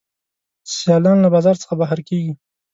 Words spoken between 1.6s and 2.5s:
څخه بهر کیږي.